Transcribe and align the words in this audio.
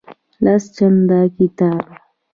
لس 0.43 0.63
جلده 0.79 1.19
کتاب 1.37 1.81